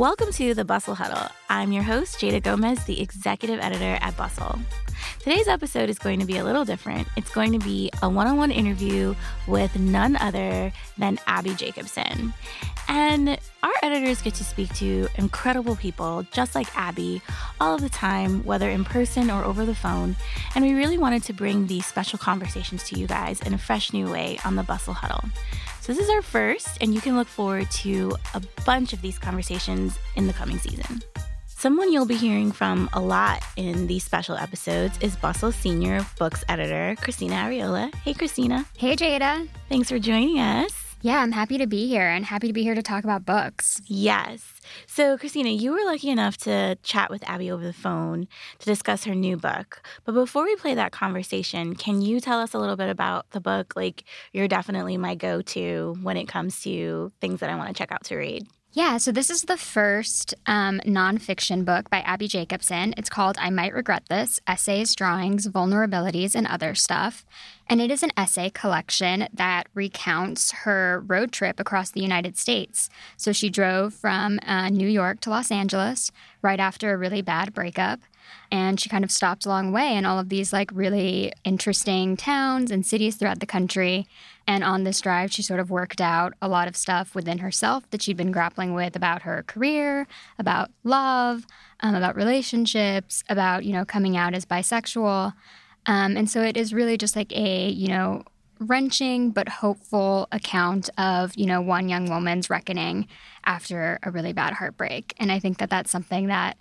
[0.00, 1.30] Welcome to the Bustle Huddle.
[1.50, 4.58] I'm your host, Jada Gomez, the executive editor at Bustle.
[5.20, 7.06] Today's episode is going to be a little different.
[7.16, 9.14] It's going to be a one on one interview
[9.46, 12.32] with none other than Abbi Jacobson.
[12.88, 17.18] And our editors get to speak to incredible people just like Abbi
[17.60, 20.16] all of the time, whether in person or over the phone.
[20.54, 23.92] And we really wanted to bring these special conversations to you guys in a fresh
[23.92, 25.28] new way on the Bustle Huddle.
[25.80, 29.18] So, this is our first, and you can look forward to a bunch of these
[29.18, 31.02] conversations in the coming season.
[31.60, 36.42] Someone you'll be hearing from a lot in these special episodes is Bustle Senior Books
[36.48, 37.94] Editor, Cristina Arreola.
[37.96, 38.64] Hey, Cristina.
[38.78, 39.46] Hey, Jada.
[39.68, 40.72] Thanks for joining us.
[41.02, 43.78] Yeah, I'm happy to be here and happy to be here to talk about books.
[43.84, 44.42] Yes.
[44.86, 48.26] So, Cristina, you were lucky enough to chat with Abbi over the phone
[48.58, 49.82] to discuss her new book.
[50.06, 53.40] But before we play that conversation, can you tell us a little bit about the
[53.40, 53.74] book?
[53.76, 57.74] Like, you're definitely my go to when it comes to things that I want to
[57.74, 58.46] check out to read.
[58.72, 62.94] Yeah, so this is the first um, nonfiction book by Abbi Jacobson.
[62.96, 67.26] It's called I Might Regret This Essays, Drawings, Vulnerabilities, and Other Stuff.
[67.68, 72.88] And it is an essay collection that recounts her road trip across the United States.
[73.16, 77.52] So she drove from uh, New York to Los Angeles right after a really bad
[77.52, 77.98] breakup.
[78.52, 82.16] And she kind of stopped along the way in all of these like really interesting
[82.16, 84.06] towns and cities throughout the country.
[84.50, 87.88] And on this drive, she sort of worked out a lot of stuff within herself
[87.90, 90.08] that she'd been grappling with about her career,
[90.40, 91.46] about love,
[91.84, 95.34] um, about relationships, about, you know, coming out as bisexual.
[95.86, 98.24] Um, and so it is really just like a, you know,
[98.58, 103.06] wrenching but hopeful account of, you know, one young woman's reckoning
[103.44, 105.14] after a really bad heartbreak.
[105.20, 106.56] And I think that that's something that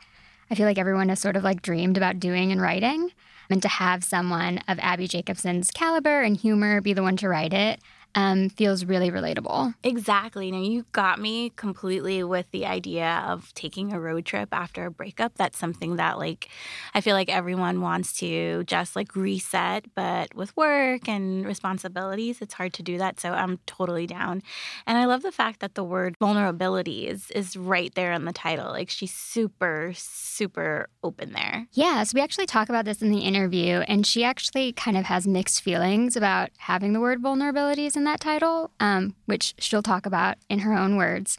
[0.52, 3.10] I feel like everyone has sort of like dreamed about doing and writing.
[3.50, 7.54] And to have someone of Abbi Jacobson's caliber and humor be the one to write
[7.54, 7.80] it,
[8.16, 9.75] um, feels really relatable.
[9.84, 10.52] Exactly.
[10.52, 14.92] Now, you got me completely with the idea of taking a road trip after a
[14.92, 15.36] breakup.
[15.36, 16.50] That's something that, like,
[16.94, 22.56] I feel like everyone wants to just like reset, but with work and responsibilities, it's
[22.56, 23.19] hard to do that.
[23.19, 24.42] So I'm totally down.
[24.88, 28.34] And I love the fact that the word vulnerability is, is right there in the
[28.34, 28.72] title.
[28.72, 31.68] Like, she's super, super open there.
[31.74, 32.03] Yeah.
[32.03, 35.28] So we actually talk about this in the interview, and she actually kind of has
[35.28, 40.38] mixed feelings about having the word vulnerabilities in that title, um, which she'll talk about
[40.50, 41.38] in her own words.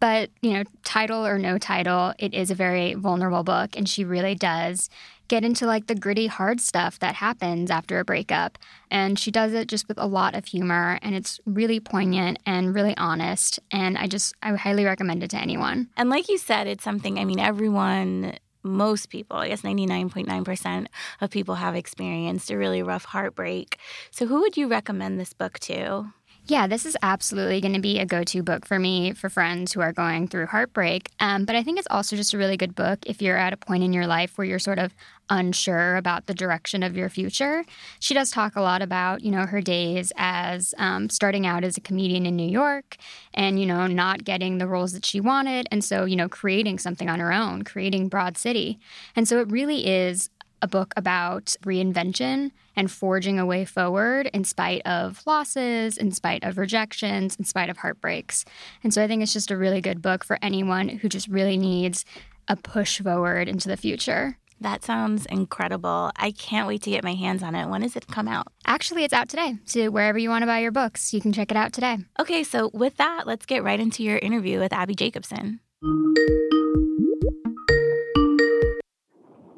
[0.00, 3.76] But, you know, title or no title, it is a very vulnerable book.
[3.76, 4.90] And she really does
[5.28, 8.58] get into like the gritty, hard stuff that happens after a breakup.
[8.90, 10.98] And she does it just with a lot of humor.
[11.02, 13.60] And it's really poignant and really honest.
[13.70, 15.88] And I just, I highly recommend it to anyone.
[15.96, 20.86] And like you said, it's something, I mean, everyone most people, I guess 99.9%
[21.20, 23.78] of people have experienced a really rough heartbreak.
[24.10, 26.12] So, who would you recommend this book to?
[26.46, 29.72] Yeah, this is absolutely going to be a go to book for me for friends
[29.72, 31.08] who are going through heartbreak.
[31.20, 33.56] Um, but I think it's also just a really good book if you're at a
[33.56, 34.92] point in your life where you're sort of
[35.30, 37.64] unsure about the direction of your future.
[38.00, 41.76] She does talk a lot about, you know, her days as um, starting out as
[41.76, 42.96] a comedian in New York
[43.32, 45.68] and, you know, not getting the roles that she wanted.
[45.70, 48.80] And so, you know, creating something on her own, creating Broad City.
[49.14, 50.28] And so it really is
[50.60, 56.44] a book about reinvention and forging a way forward in spite of losses, in spite
[56.44, 58.44] of rejections, in spite of heartbreaks.
[58.82, 61.56] And so I think it's just a really good book for anyone who just really
[61.56, 62.04] needs
[62.48, 64.38] a push forward into the future.
[64.60, 66.12] That sounds incredible.
[66.14, 67.68] I can't wait to get my hands on it.
[67.68, 68.46] When does it come out?
[68.64, 69.56] Actually, it's out today.
[69.64, 71.98] So wherever you want to buy your books, you can check it out today.
[72.20, 75.58] Okay, so with that, let's get right into your interview with Abbi Jacobson.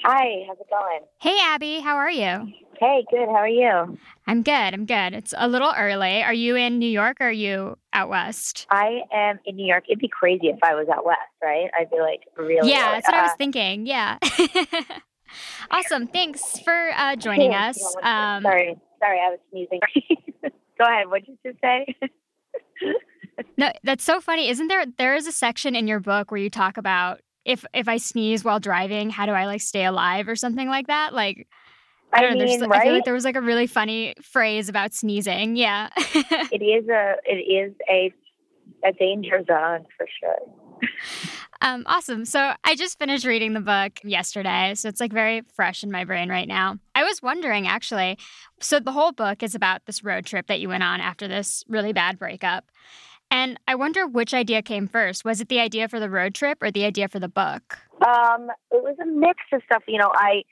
[0.06, 1.00] Hi, how's it going?
[1.20, 2.52] Hey, Abbi, how are you?
[2.84, 3.28] Hey, good.
[3.28, 3.96] How are you?
[4.26, 4.52] I'm good.
[4.52, 5.14] I'm good.
[5.14, 6.22] It's a little early.
[6.22, 8.66] Are you in New York or are you out west?
[8.68, 9.84] I am in New York.
[9.88, 11.70] It'd be crazy if I was out west, right?
[11.80, 12.70] I'd be like really.
[12.70, 13.86] Yeah, that's what uh, I was thinking.
[13.86, 14.18] Yeah.
[15.70, 16.08] awesome.
[16.08, 17.96] Thanks for uh, joining yeah, us.
[18.02, 19.80] yeah, Um, sorry, sorry, I was sneezing.
[20.78, 21.08] Go ahead.
[21.08, 21.86] What did you just say?
[23.56, 24.50] no, that's so funny.
[24.50, 24.84] Isn't there?
[24.98, 28.44] There is a section in your book where you talk about if if I sneeze
[28.44, 31.14] while driving, how do I like stay alive or something like that?
[31.14, 31.48] Like.
[32.14, 32.44] I I don't know.
[32.44, 32.92] mean, I feel right?
[32.92, 35.56] like there was like a really funny phrase about sneezing.
[35.56, 35.90] Yeah.
[35.96, 38.12] it is a it is a
[38.86, 40.88] a danger zone for sure.
[41.60, 42.26] Um, awesome.
[42.26, 46.04] So I just finished reading the book yesterday, so it's like very fresh in my
[46.04, 46.78] brain right now.
[46.94, 48.18] I was wondering actually,
[48.60, 51.64] so the whole book is about this road trip that you went on after this
[51.68, 52.70] really bad breakup.
[53.30, 55.24] And I wonder which idea came first.
[55.24, 57.78] Was it the idea for the road trip or the idea for the book?
[58.06, 59.84] Um, it was a mix of stuff.
[59.88, 60.42] You know, I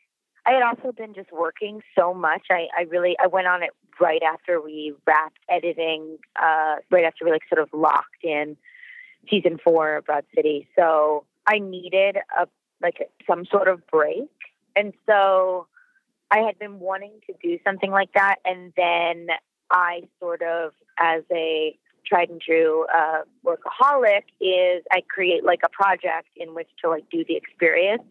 [0.45, 2.47] I had also been just working so much.
[2.51, 7.25] I, I really I went on it right after we wrapped editing, uh, right after
[7.25, 8.57] we like sort of locked in
[9.31, 10.69] season four of Broad City.
[10.77, 12.49] So I needed a
[12.81, 14.31] like some sort of break,
[14.75, 15.69] and so
[16.31, 19.29] I had been wanting to do something like that, and then
[19.71, 25.69] I sort of as a tried and true uh, workaholic is I create like a
[25.69, 28.03] project in which to like do the experience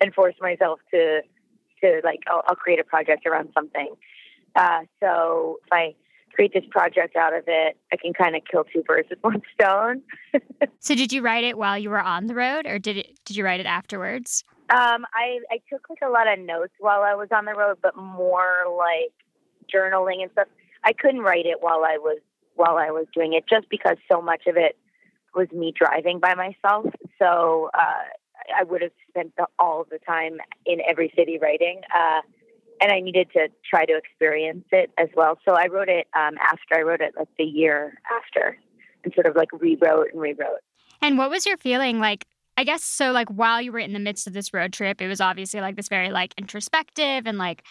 [0.00, 1.22] and force myself to
[1.82, 3.94] to like I'll, I'll create a project around something.
[4.56, 5.94] Uh, so if I
[6.32, 9.42] create this project out of it, I can kind of kill two birds with one
[9.54, 10.02] stone.
[10.80, 13.36] so did you write it while you were on the road, or did it did
[13.36, 14.44] you write it afterwards?
[14.70, 17.78] Um, I I took like a lot of notes while I was on the road,
[17.82, 19.12] but more like
[19.72, 20.48] journaling and stuff.
[20.84, 22.18] I couldn't write it while I was
[22.54, 24.76] while I was doing it, just because so much of it
[25.34, 26.86] was me driving by myself.
[27.18, 28.08] So uh,
[28.58, 31.80] I would have spent the, all the time in every city writing.
[31.94, 32.20] Uh,
[32.80, 35.38] and I needed to try to experience it as well.
[35.46, 38.58] So I wrote it um, after I wrote it like the year after
[39.04, 40.60] and sort of like rewrote and rewrote.
[41.02, 42.26] And what was your feeling like?
[42.56, 45.08] I guess so like while you were in the midst of this road trip, it
[45.08, 47.64] was obviously like this very like introspective and like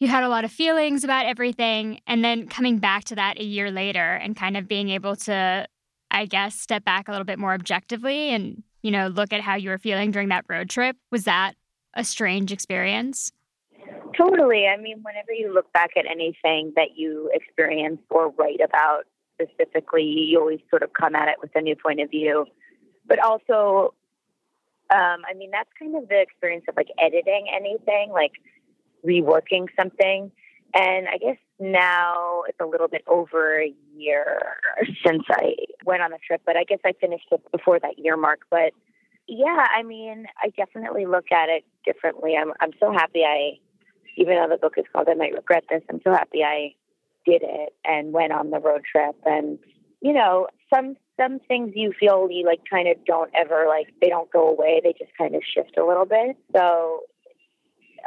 [0.00, 3.44] you had a lot of feelings about everything and then coming back to that a
[3.44, 5.66] year later and kind of being able to
[6.10, 9.56] I guess step back a little bit more objectively and you know look at how
[9.56, 10.96] you were feeling during that road trip.
[11.10, 11.54] Was that
[11.94, 13.32] a strange experience?
[14.16, 14.66] Totally.
[14.66, 20.04] I mean, whenever you look back at anything that you experience or write about specifically,
[20.04, 22.46] you always sort of come at it with a new point of view.
[23.06, 23.94] But also,
[24.90, 28.32] um, I mean, that's kind of the experience of like editing anything, like
[29.06, 30.30] reworking something.
[30.74, 34.58] And I guess now it's a little bit over a year
[35.06, 35.54] since I
[35.84, 38.40] went on the trip, but I guess I finished it before that year mark.
[38.50, 38.72] But
[39.26, 42.34] yeah, I mean, I definitely look at it differently.
[42.40, 43.58] I'm I'm so happy I
[44.16, 46.74] even though the book is called I Might Regret This, I'm so happy I
[47.26, 49.16] did it and went on the road trip.
[49.24, 49.58] And,
[50.00, 54.08] you know, some some things you feel you like kind of don't ever like they
[54.08, 54.80] don't go away.
[54.82, 56.36] They just kind of shift a little bit.
[56.54, 57.00] So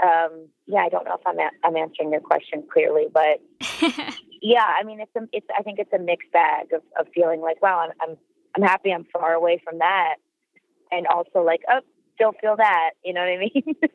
[0.04, 3.42] um, yeah, I don't know if I'm a- I'm answering your question clearly, but
[4.42, 7.42] yeah, I mean it's a, it's I think it's a mixed bag of, of feeling
[7.42, 8.18] like wow I'm, I'm
[8.56, 10.16] I'm happy I'm far away from that,
[10.92, 11.80] and also like oh
[12.16, 13.76] still feel that you know what I mean.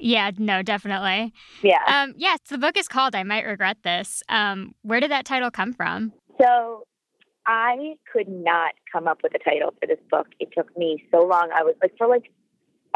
[0.00, 1.32] Yeah, no, definitely.
[1.62, 1.82] Yeah.
[1.86, 4.22] Um, yes, the book is called I Might Regret This.
[4.28, 6.12] Um, where did that title come from?
[6.40, 6.84] So
[7.46, 10.28] I could not come up with a title for this book.
[10.38, 11.50] It took me so long.
[11.52, 12.30] I was like, for like,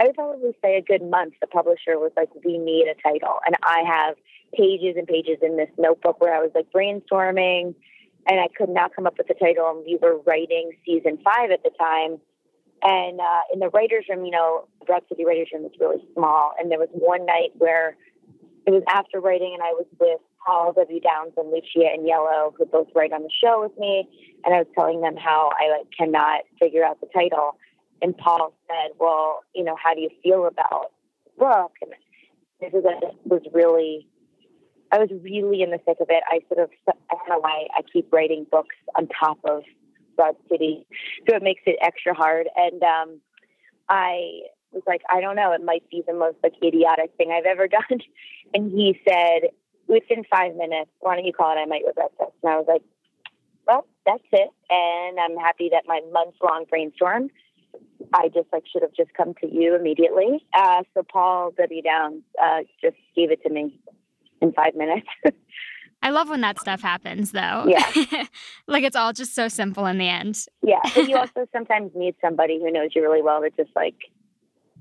[0.03, 3.37] I would probably say a good month, the publisher was like, we need a title.
[3.47, 4.17] And I have
[4.53, 7.77] pages and pages in this notebook where I was like brainstorming
[8.27, 9.71] and I could not come up with a title.
[9.71, 12.19] And we were writing season five at the time.
[12.83, 16.53] And uh, in the writer's room, you know, Broad City Writer's Room is really small.
[16.59, 17.97] And there was one night where
[18.67, 21.01] it was after writing, and I was with Paul W.
[21.01, 24.09] Downs and Lucia Aniello, who both write on the show with me.
[24.45, 27.57] And I was telling them how I like cannot figure out the title.
[28.03, 30.93] And Paul said, "Well, you know, how do you feel about
[31.39, 31.93] book?" And
[32.61, 34.07] this was, was really,
[34.91, 36.23] I was really in the thick of it.
[36.29, 39.63] I sort of, I don't know why I keep writing books on top of
[40.17, 40.87] Broad City,
[41.29, 42.49] so it makes it extra hard.
[42.57, 43.21] And um,
[43.89, 47.47] I was like, I don't know, it might be the most like idiotic thing I've
[47.47, 48.01] ever done.
[48.55, 49.51] And he said,
[49.87, 52.29] within five minutes, why don't you call it I Might Regret This?
[52.43, 52.83] And I was like,
[53.67, 54.49] well, that's it.
[54.71, 57.29] And I'm happy that my months long brainstorm,
[58.15, 60.45] I just like should have just come to you immediately.
[60.55, 61.83] Uh, so Paul W.
[61.83, 63.79] Downs uh, just gave it to me
[64.41, 65.07] in five minutes.
[66.03, 67.65] I love when that stuff happens, though.
[67.69, 68.25] Yeah.
[68.67, 70.47] like it's all just so simple in the end.
[70.61, 70.81] Yeah.
[70.95, 73.95] But you also sometimes need somebody who knows you really well to just like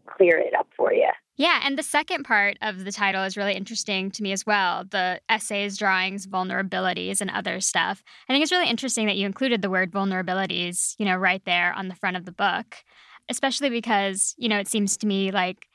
[0.08, 1.10] clear it up for you.
[1.38, 4.84] Yeah, and the second part of the title is really interesting to me as well.
[4.84, 8.04] The essays, drawings, vulnerabilities, and other stuff.
[8.28, 11.74] I think it's really interesting that you included the word vulnerabilities, you know, right there
[11.74, 12.78] on the front of the book,
[13.30, 15.68] especially because, you know, it seems to me like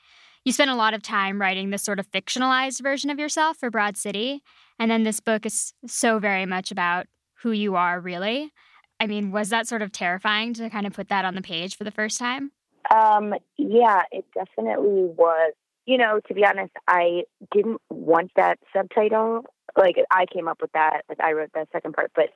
[0.45, 3.71] you spent a lot of time writing this sort of fictionalized version of yourself for
[3.71, 4.43] Broad City.
[4.79, 7.07] And then this book is so very much about
[7.43, 8.53] who you are, really.
[9.01, 11.77] I mean, was that sort of terrifying to kind of put that on the page
[11.77, 12.53] for the first time?
[12.95, 15.55] Um, yeah, it definitely was.
[15.87, 19.45] You know, to be honest, I didn't want that subtitle.
[19.77, 21.03] Like, I came up with that.
[21.09, 22.31] Like, I wrote that second part, but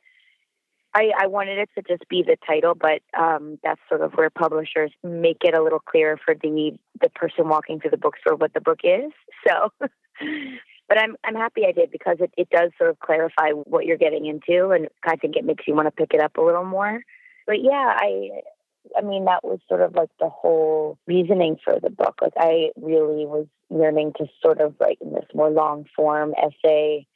[0.95, 4.31] I, I wanted it to just be the title, but um, that's sort of where
[4.31, 8.55] publishers make it a little clearer for the the person walking through the bookstore what
[8.55, 9.13] the book is.
[9.49, 9.73] So,
[10.87, 13.97] but I'm I'm happy I did because it, it does sort of clarify what you're
[13.97, 16.67] getting into, and I think it makes you want to pick it up a little
[16.67, 17.01] more.
[17.47, 18.43] But yeah, I
[18.97, 22.19] I mean that was sort of like the whole reasoning for the book.
[22.23, 27.07] Like I really was yearning to sort of write in this more long form essay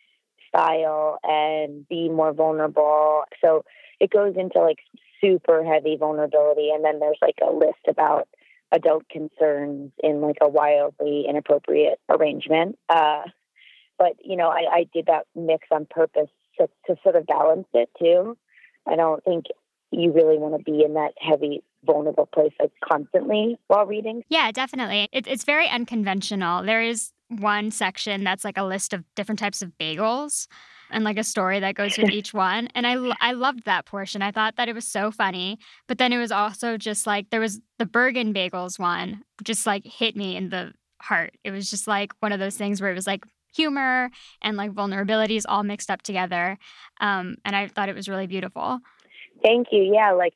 [0.49, 3.25] style and be more vulnerable.
[3.41, 3.65] So
[4.01, 4.79] it goes into like
[5.21, 6.71] super heavy vulnerability.
[6.71, 8.29] And then there's like a list about
[8.73, 12.79] adult concerns in like a wildly inappropriate arrangement.
[12.89, 13.23] Uh,
[13.99, 17.69] but, you know, I, I did that mix on purpose to, to sort of balance
[17.73, 18.37] it too.
[18.87, 19.47] I don't think
[19.95, 24.23] you really want to be in that heavy vulnerable place like constantly while reading.
[24.29, 25.09] Yeah, definitely.
[25.13, 26.63] It, it's very unconventional.
[26.63, 30.47] There is one section that's like a list of different types of bagels
[30.91, 32.69] and like a story that goes with each one.
[32.75, 34.23] And I, I loved that portion.
[34.23, 35.59] I thought that it was so funny.
[35.89, 39.85] But then it was also just like there was the Bergen bagels one, just like
[39.85, 41.35] hit me in the heart.
[41.45, 43.25] It was just like one of those things where it was like
[43.55, 44.11] humor
[44.43, 46.59] and like vulnerabilities all mixed up together.
[47.01, 48.81] Um, and I thought it was really beautiful.
[49.45, 49.83] Thank you.
[49.83, 50.35] Yeah, like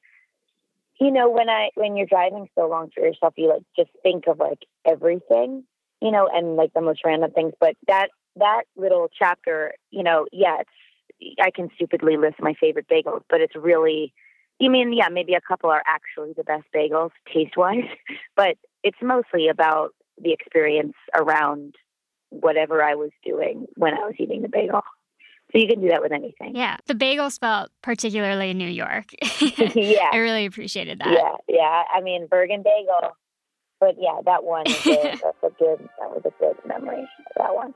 [1.00, 4.26] you know when I when you're driving so long for yourself, you like just think
[4.26, 5.64] of like everything
[6.00, 7.52] you know, and like the most random things.
[7.60, 12.88] But that that little chapter, you know, yeah, it's I can stupidly list my favorite
[12.88, 14.12] bagels, but it's really
[14.58, 17.84] you mean yeah, maybe a couple are actually the best bagels taste wise,
[18.36, 21.74] but it's mostly about the experience around
[22.30, 24.82] whatever I was doing when I was eating the bagel.
[25.50, 26.54] So you can do that with anything.
[26.54, 26.76] Yeah.
[26.86, 29.14] The bagels felt particularly in New York.
[29.74, 30.10] yeah.
[30.12, 31.10] I really appreciated that.
[31.10, 31.36] Yeah.
[31.48, 31.82] Yeah.
[31.92, 33.16] I mean, Bergen bagel
[33.80, 37.08] but yeah, that one is a, that's a good that was a good memory.
[37.36, 37.74] That one.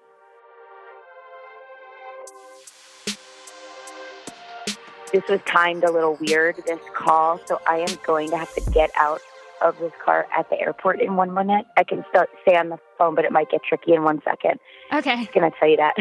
[5.13, 8.63] This was timed a little weird, this call, so I am going to have to
[8.71, 9.21] get out
[9.63, 11.67] of this car at the airport in one minute.
[11.77, 14.59] I can still stay on the phone, but it might get tricky in one second.
[14.93, 15.13] Okay.
[15.13, 15.95] I'm going to tell you that.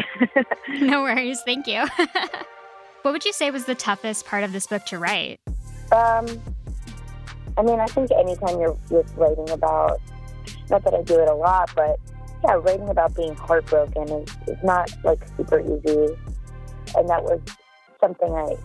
[0.80, 1.40] no worries.
[1.42, 1.86] Thank you.
[3.02, 5.40] what would you say was the toughest part of this book to write?
[5.92, 6.26] Um,
[7.56, 10.00] I mean, I think anytime you're, you're writing about,
[10.70, 11.98] not that I do it a lot, but
[12.44, 16.16] yeah, writing about being heartbroken is, is not like super easy.
[16.94, 17.40] And that was
[18.00, 18.56] something I,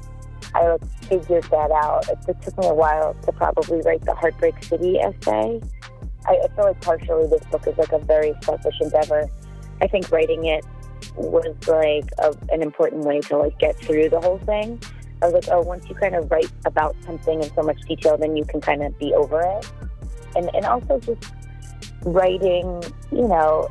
[0.55, 2.07] I figured that out.
[2.09, 5.61] It, it took me a while to probably write the Heartbreak City essay.
[6.25, 9.29] I, I feel like partially this book is like a very selfish endeavor.
[9.81, 10.65] I think writing it
[11.15, 14.81] was like a, an important way to like get through the whole thing.
[15.21, 18.17] I was like, oh, once you kind of write about something in so much detail,
[18.17, 19.71] then you can kind of be over it.
[20.35, 21.31] And and also just
[22.03, 23.69] writing, you know,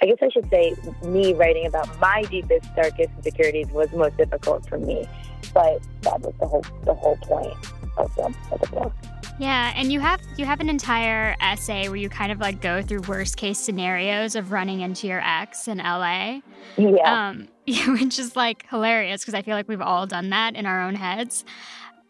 [0.00, 4.68] I guess I should say me writing about my deepest, darkest insecurities was most difficult
[4.68, 5.08] for me.
[5.54, 7.54] But that was the whole the whole point
[7.96, 8.92] of the, of the book.
[9.38, 12.82] Yeah, and you have you have an entire essay where you kind of like go
[12.82, 16.40] through worst case scenarios of running into your ex in LA.
[16.76, 17.28] Yeah.
[17.28, 17.48] Um,
[17.88, 20.94] which is like hilarious because I feel like we've all done that in our own
[20.94, 21.44] heads.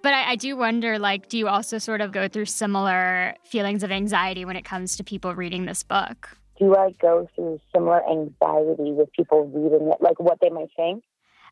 [0.02, 3.82] But I, I, do wonder, like, do you also sort of go through similar feelings
[3.82, 6.36] of anxiety when it comes to people reading this book?
[6.58, 11.02] Do I go through similar anxiety with people reading it, like what they might think?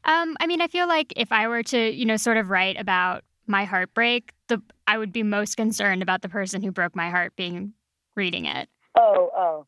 [0.06, 2.80] Um, I mean, I feel like if I were to, you know, sort of write
[2.80, 7.10] about my heartbreak, the I would be most concerned about the person who broke my
[7.10, 7.72] heart being
[8.14, 8.68] reading it.
[8.96, 9.66] Oh, oh.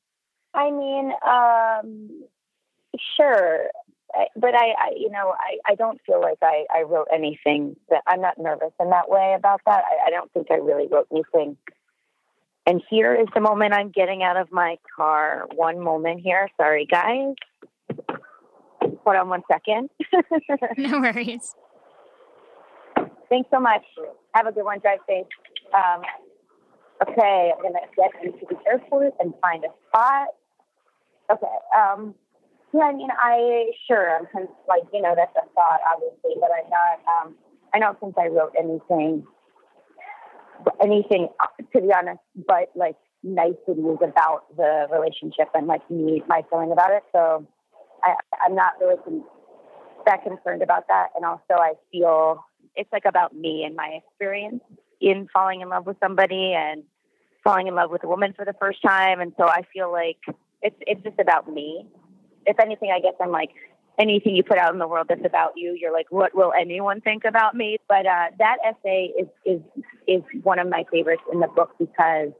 [0.55, 2.25] I mean, um,
[3.17, 3.67] sure,
[4.37, 8.03] but I, I, you know, I, I don't feel like I, I wrote anything that
[8.07, 9.85] I'm not nervous in that way about that.
[9.85, 11.57] I, I don't think I really wrote anything.
[12.67, 15.47] And here is the moment I'm getting out of my car.
[15.55, 16.49] One moment here.
[16.61, 17.35] Sorry, guys.
[18.81, 19.91] Hold on one second.
[20.77, 21.55] no worries.
[23.29, 23.85] Thanks so much.
[24.35, 24.79] Have a good one.
[24.81, 25.27] Drive safe.
[25.75, 26.03] Um,
[27.07, 30.29] okay, I'm gonna get into the airport and find a spot.
[31.31, 31.47] Okay.
[31.77, 32.15] Um,
[32.73, 36.41] yeah, I mean, I sure I'm kind of like you know that's a thought, obviously,
[36.41, 37.27] but I'm not.
[37.27, 37.35] Um,
[37.75, 39.27] I don't think I wrote anything,
[40.83, 41.29] anything
[41.73, 46.93] to be honest, but like niceties about the relationship and like me, my feeling about
[46.93, 47.03] it.
[47.13, 47.47] So
[48.05, 48.97] I, I'm not really
[50.07, 52.45] that concerned about that, and also I feel
[52.77, 54.63] it's like about me and my experience
[55.01, 56.83] in falling in love with somebody and
[57.45, 59.21] falling in love with a woman for the first time.
[59.21, 60.19] And so I feel like
[60.63, 61.87] it's it's just about me.
[62.47, 63.51] If anything, I guess I'm like
[63.99, 67.01] anything you put out in the world that's about you, you're like, what will anyone
[67.01, 67.79] think about me?
[67.89, 69.61] But uh, that essay is is
[70.07, 72.31] is one of my favorites in the book because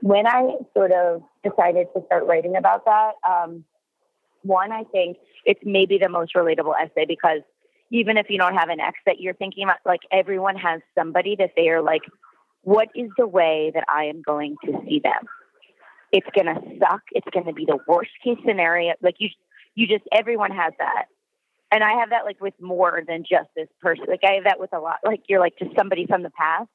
[0.00, 3.64] when I sort of decided to start writing about that, um,
[4.42, 7.40] one, I think it's maybe the most relatable essay because
[7.90, 11.36] even if you don't have an ex that you're thinking about, like everyone has somebody
[11.36, 12.02] that they are like,
[12.62, 15.26] what is the way that I am going to see them?
[16.12, 17.02] It's going to suck.
[17.12, 18.94] It's going to be the worst case scenario.
[19.02, 19.28] Like you,
[19.74, 21.06] you just, everyone has that.
[21.70, 24.06] And I have that like with more than just this person.
[24.08, 26.68] Like I have that with a lot, like you're like just somebody from the past.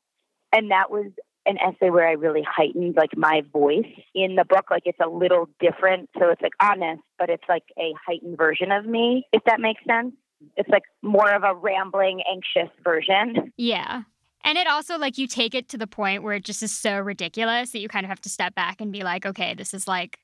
[0.52, 1.08] And that was
[1.46, 4.66] an essay where I really heightened like my voice in the book.
[4.72, 6.10] Like it's a little different.
[6.20, 9.82] So it's like honest, but it's like a heightened version of me, if that makes
[9.88, 10.14] sense.
[10.58, 13.54] It's like more of a rambling, anxious version.
[13.58, 14.04] Yeah.
[14.46, 17.00] And it also like you take it to the point where it just is so
[17.00, 19.88] ridiculous that you kind of have to step back and be like, okay, this is
[19.88, 20.20] like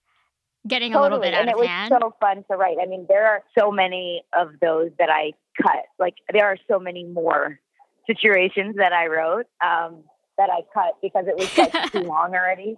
[0.68, 1.08] getting totally.
[1.08, 1.94] a little bit out and of it was hand.
[1.98, 2.78] so fun to write.
[2.82, 5.86] I mean, there are so many of those that I cut.
[5.98, 7.60] Like there are so many more
[8.08, 10.04] situations that I wrote um,
[10.40, 12.78] that I cut because it was like too long already.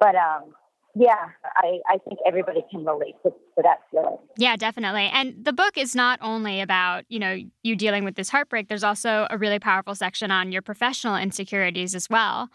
[0.00, 0.52] But um,
[0.98, 4.18] yeah, I, I think everybody can relate to, to that feeling.
[4.36, 5.08] Yeah, definitely.
[5.12, 8.84] And the book is not only about, you know, you dealing with this heartbreak, there's
[8.84, 12.48] also a really powerful section on your professional insecurities as well,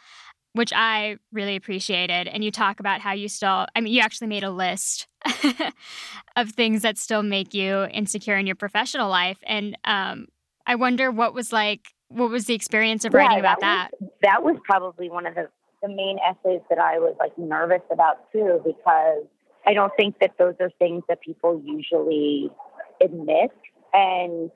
[0.54, 2.28] which I really appreciated.
[2.28, 5.08] And you talk about how you still, I mean, you actually made a list
[6.36, 9.38] of things that still make you insecure in your professional life.
[9.44, 10.28] And um,
[10.66, 13.90] I wonder what was like, what was the experience of writing about that?
[14.00, 15.50] Was, that was probably one of the,
[15.82, 19.24] the main essays that I was like nervous about too, because
[19.66, 22.50] I don't think that those are things that people usually
[23.02, 23.52] admit.
[23.94, 24.52] And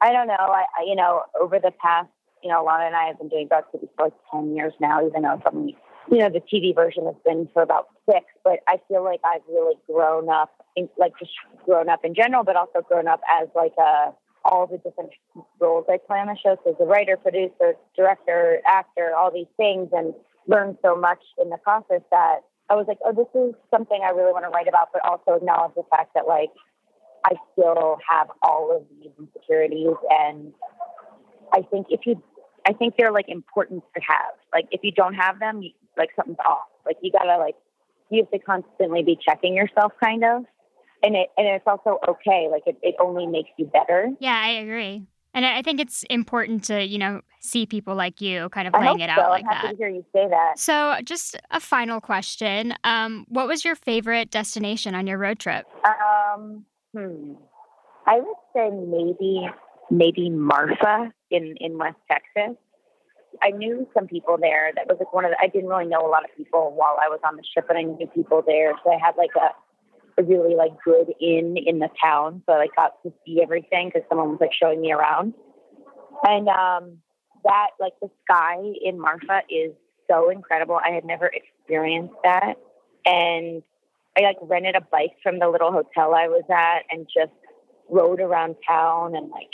[0.00, 2.08] I don't know, I, I you know, over the past,
[2.42, 5.06] you know, Lana and I have been doing Dark City for like 10 years now,
[5.06, 5.68] even though some,
[6.10, 9.40] you know, the TV version has been for about six, but I feel like I've
[9.48, 11.32] really grown up, in, like just
[11.64, 14.12] grown up in general, but also grown up as like a,
[14.44, 15.10] all the different
[15.58, 16.56] roles I play on the show.
[16.64, 20.14] So as a writer, producer, director, actor, all these things, and
[20.46, 24.10] learned so much in the process that I was like, oh, this is something I
[24.10, 26.50] really want to write about, but also acknowledge the fact that like
[27.24, 30.52] I still have all of these insecurities, and
[31.52, 32.22] I think if you,
[32.66, 34.34] I think they're like important to have.
[34.52, 36.68] Like if you don't have them, you, like something's off.
[36.86, 37.56] Like you gotta like
[38.10, 40.44] you have to constantly be checking yourself, kind of
[41.04, 42.48] and it and it's also okay.
[42.50, 44.10] Like it, it only makes you better.
[44.20, 45.06] Yeah, I agree.
[45.34, 49.00] And I think it's important to, you know, see people like you kind of laying
[49.00, 49.28] it out so.
[49.30, 49.72] like I'm happy that.
[49.72, 50.58] to hear you say that.
[50.58, 52.74] So, just a final question.
[52.84, 55.66] Um, what was your favorite destination on your road trip?
[55.84, 56.64] Um,
[56.96, 57.32] hmm.
[58.06, 59.48] I would say maybe
[59.90, 62.56] maybe Marfa in in West Texas.
[63.42, 64.70] I knew some people there.
[64.76, 66.96] That was like one of the, I didn't really know a lot of people while
[67.02, 68.72] I was on the trip, but I knew people there.
[68.84, 69.63] So I had like a a
[70.22, 74.30] really like good inn in the town, so I got to see everything because someone
[74.30, 75.34] was like showing me around.
[76.22, 76.98] And um,
[77.44, 79.72] that like the sky in Marfa is
[80.10, 80.78] so incredible.
[80.82, 82.54] I had never experienced that,
[83.04, 83.62] and
[84.16, 87.32] I like rented a bike from the little hotel I was at and just
[87.90, 89.50] rode around town and like.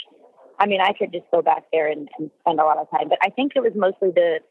[0.59, 3.09] I mean, I could just go back there and, and spend a lot of time,
[3.09, 4.41] but I think it was mostly the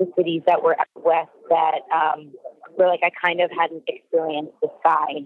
[0.00, 2.32] the cities that were out west that um,
[2.74, 5.22] where like I kind of hadn't experienced the sky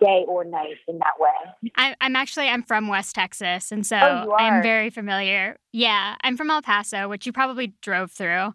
[0.00, 1.70] day or night in that way.
[1.76, 5.58] I, am actually I'm from West Texas, and so oh, I'm very familiar.
[5.72, 8.54] Yeah, I'm from El Paso, which you probably drove through,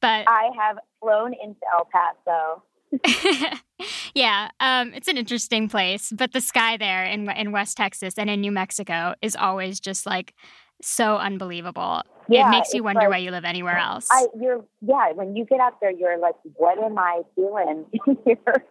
[0.00, 2.62] but I have flown into El Paso.
[4.14, 8.28] yeah, um, it's an interesting place, but the sky there in in West Texas and
[8.28, 10.34] in New Mexico is always just like
[10.82, 12.02] so unbelievable.
[12.28, 14.06] Yeah, it makes you wonder like, why you live anywhere else.
[14.10, 15.10] I, you're, yeah.
[15.12, 17.84] When you get out there, you're like, "What am I doing
[18.24, 18.64] here?"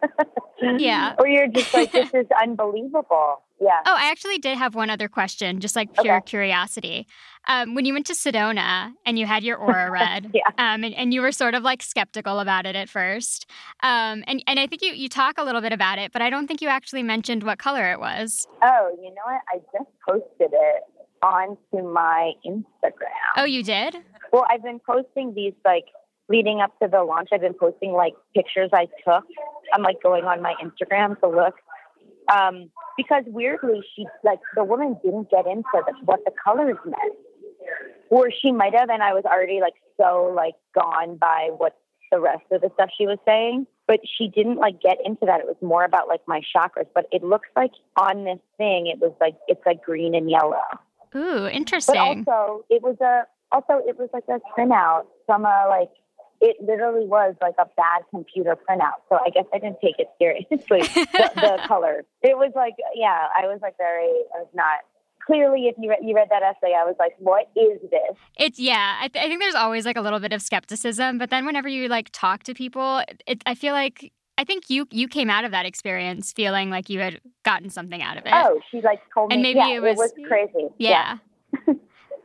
[0.78, 1.14] yeah.
[1.18, 3.78] Or you're just like, "This is unbelievable." Yeah.
[3.86, 6.24] Oh, I actually did have one other question, just like pure Okay.
[6.24, 7.06] curiosity.
[7.46, 10.42] Um, when you went to Sedona and you had your aura read, Yeah.
[10.58, 13.46] um, and, and you were sort of like skeptical about it at first,
[13.82, 16.30] um, and and I think you you talk a little bit about it, but I
[16.30, 18.46] don't think you actually mentioned what color it was.
[18.62, 19.42] Oh, you know what?
[19.54, 20.82] I just posted it
[21.22, 23.32] onto my Instagram.
[23.36, 23.96] Oh, you did?
[24.32, 25.86] Well, I've been posting these like
[26.28, 27.28] leading up to the launch.
[27.32, 29.24] I've been posting like pictures I took.
[29.72, 31.54] I'm like going on my Instagram to look.
[32.32, 37.14] Um, because weirdly, she like the woman didn't get into the, what the colors meant,
[38.10, 41.76] or she might have, and I was already like so like gone by what
[42.10, 43.66] the rest of the stuff she was saying.
[43.88, 45.40] But she didn't like get into that.
[45.40, 46.86] It was more about like my chakras.
[46.94, 50.62] But it looks like on this thing, it was like it's like green and yellow.
[51.14, 52.24] Ooh, interesting.
[52.24, 53.22] But also, it was a
[53.52, 55.90] also it was like a printout from a like
[56.40, 59.04] it literally was like a bad computer printout.
[59.08, 60.80] So I guess I didn't take it seriously.
[61.12, 62.04] the, the color.
[62.22, 64.80] It was like yeah, I was like very I was not
[65.24, 68.16] clearly if you read, you read that essay, I was like, what is this?
[68.36, 68.98] It's yeah.
[69.00, 71.68] I, th- I think there's always like a little bit of skepticism, but then whenever
[71.68, 75.44] you like talk to people, it, I feel like I think you you came out
[75.44, 78.32] of that experience feeling like you had gotten something out of it.
[78.32, 79.34] Oh, she like told me.
[79.34, 80.68] And maybe yeah, it was- was crazy.
[80.78, 81.18] Yeah.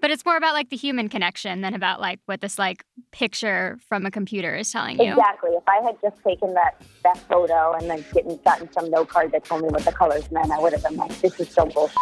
[0.01, 3.77] but it's more about like the human connection than about like what this like picture
[3.87, 5.11] from a computer is telling you.
[5.11, 5.51] Exactly.
[5.51, 9.31] If I had just taken that that photo and then getting gotten some note card
[9.33, 11.65] that told me what the colors meant, I would have been like, "This is so
[11.65, 11.97] bullshit."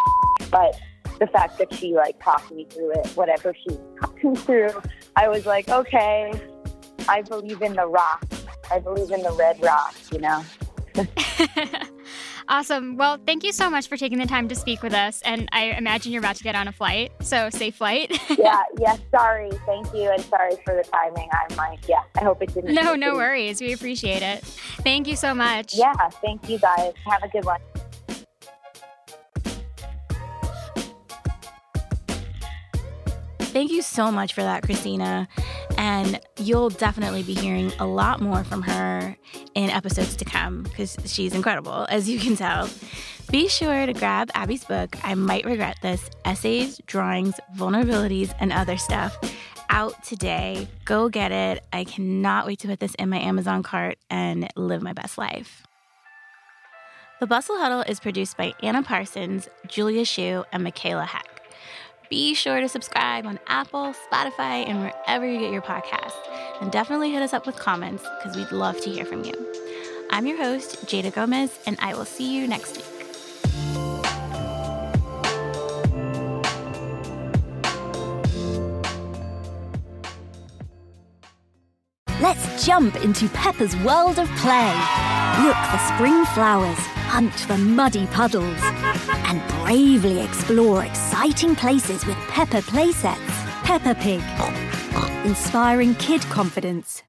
[0.52, 0.80] But
[1.20, 4.70] the fact that she like talked me through it, whatever she talked me through,
[5.16, 6.32] I was like, "Okay,
[7.10, 8.24] I believe in the rock.
[8.72, 10.44] I believe in the red rock." You know.
[12.48, 12.98] awesome.
[12.98, 15.22] Well, thank you so much for taking the time to speak with us.
[15.24, 18.18] And I imagine you're about to get on a flight, so safe flight.
[18.38, 18.62] yeah.
[18.80, 18.98] Yeah.
[19.12, 19.52] Sorry.
[19.66, 21.30] Thank you, and sorry for the timing.
[21.34, 22.04] I'm like, yeah.
[22.16, 22.74] I hope it didn't.
[22.74, 23.62] no, no worries.
[23.62, 24.44] We appreciate it.
[24.44, 25.76] Thank you so much.
[25.76, 25.94] Yeah.
[26.22, 26.94] Thank you, guys.
[27.06, 27.60] Have a good one.
[33.56, 35.30] Thank you so much for that, Cristina.
[35.78, 39.16] And you'll definitely be hearing a lot more from her
[39.54, 42.70] in episodes to come because she's incredible, as you can tell.
[43.32, 48.76] Be sure to grab Abbi's book, I Might Regret This Essays, Drawings, Vulnerabilities, and Other
[48.76, 49.18] Stuff,
[49.70, 50.68] out today.
[50.84, 51.64] Go get it.
[51.72, 55.66] I cannot wait to put this in my Amazon cart and live my best life.
[57.22, 61.35] The Bustle Huddle is produced by Anna Parsons, Julia Shu, and Michaela Heck.
[62.10, 66.14] Be sure to subscribe on Apple, Spotify, and wherever you get your podcasts.
[66.62, 69.34] And definitely hit us up with comments because we'd love to hear from you.
[70.12, 72.86] I'm your host, Jada Gomez, and I will see you next week.
[82.22, 84.74] Let's jump into Peppa's world of play.
[85.44, 88.62] Look for spring flowers, hunt for muddy puddles,
[89.36, 93.18] and bravely explore exciting places with Peppa playsets.
[93.64, 94.22] Peppa Pig,
[95.26, 97.04] inspiring kid confidence.